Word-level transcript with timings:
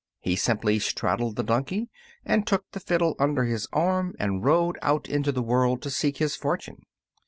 He 0.19 0.35
simply 0.35 0.79
straddled 0.79 1.35
the 1.35 1.43
donkey 1.43 1.87
and 2.25 2.47
took 2.47 2.65
the 2.71 2.79
fiddle 2.79 3.15
under 3.19 3.43
his 3.43 3.67
arm 3.71 4.15
and 4.17 4.43
rode 4.43 4.79
out 4.81 5.07
into 5.07 5.31
the 5.31 5.43
world 5.43 5.83
to 5.83 5.91
seek 5.91 6.17
his 6.17 6.35
fortune. 6.35 6.87